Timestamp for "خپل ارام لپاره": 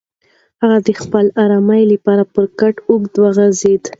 1.01-2.23